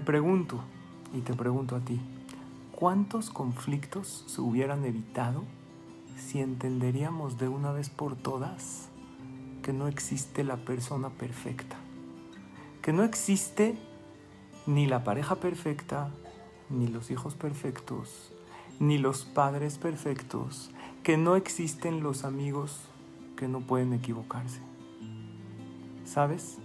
[0.00, 0.60] pregunto,
[1.14, 2.00] y te pregunto a ti,
[2.72, 5.44] ¿cuántos conflictos se hubieran evitado
[6.18, 8.88] si entenderíamos de una vez por todas
[9.62, 11.76] que no existe la persona perfecta?
[12.82, 13.78] Que no existe
[14.66, 16.10] ni la pareja perfecta,
[16.68, 18.32] ni los hijos perfectos,
[18.80, 20.70] ni los padres perfectos,
[21.02, 22.80] que no existen los amigos
[23.36, 24.60] que no pueden equivocarse.
[26.04, 26.58] ¿Sabes?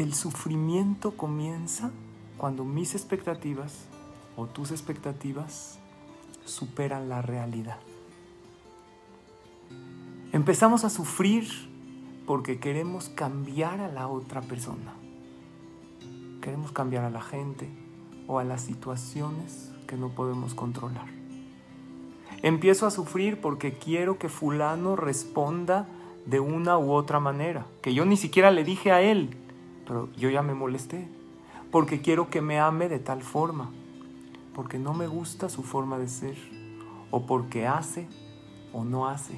[0.00, 1.90] El sufrimiento comienza
[2.38, 3.84] cuando mis expectativas
[4.34, 5.78] o tus expectativas
[6.46, 7.76] superan la realidad.
[10.32, 11.50] Empezamos a sufrir
[12.26, 14.94] porque queremos cambiar a la otra persona.
[16.40, 17.68] Queremos cambiar a la gente
[18.26, 21.08] o a las situaciones que no podemos controlar.
[22.40, 25.86] Empiezo a sufrir porque quiero que fulano responda
[26.24, 29.36] de una u otra manera, que yo ni siquiera le dije a él,
[29.90, 31.08] pero yo ya me molesté,
[31.72, 33.70] porque quiero que me ame de tal forma,
[34.54, 36.36] porque no me gusta su forma de ser,
[37.10, 38.06] o porque hace
[38.72, 39.34] o no hace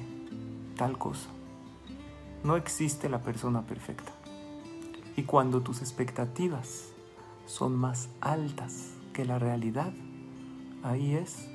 [0.77, 1.27] tal cosa.
[2.43, 4.11] No existe la persona perfecta.
[5.17, 6.89] Y cuando tus expectativas
[7.47, 9.91] son más altas que la realidad,
[10.83, 11.49] ahí es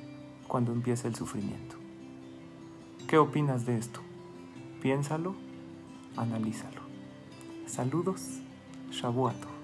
[0.49, 1.77] cuando empieza el sufrimiento.
[3.07, 4.01] ¿Qué opinas de esto?
[4.81, 5.35] Piénsalo,
[6.17, 6.81] analízalo.
[7.65, 8.41] Saludos,
[8.91, 9.58] 刷不完的。